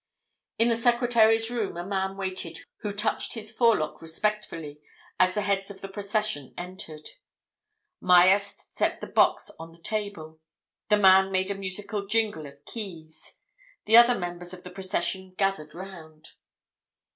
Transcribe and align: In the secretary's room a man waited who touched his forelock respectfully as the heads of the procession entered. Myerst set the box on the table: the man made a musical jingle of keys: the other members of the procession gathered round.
In 0.57 0.69
the 0.69 0.75
secretary's 0.75 1.51
room 1.51 1.77
a 1.77 1.85
man 1.85 2.17
waited 2.17 2.61
who 2.77 2.91
touched 2.91 3.35
his 3.35 3.51
forelock 3.51 4.01
respectfully 4.01 4.81
as 5.19 5.35
the 5.35 5.43
heads 5.43 5.69
of 5.69 5.81
the 5.81 5.87
procession 5.87 6.55
entered. 6.57 7.09
Myerst 8.01 8.75
set 8.75 8.99
the 8.99 9.05
box 9.05 9.51
on 9.59 9.71
the 9.73 9.77
table: 9.83 10.39
the 10.89 10.97
man 10.97 11.31
made 11.31 11.51
a 11.51 11.55
musical 11.55 12.07
jingle 12.07 12.47
of 12.47 12.65
keys: 12.65 13.37
the 13.85 13.95
other 13.95 14.17
members 14.17 14.55
of 14.55 14.63
the 14.63 14.71
procession 14.71 15.35
gathered 15.37 15.75
round. 15.75 16.29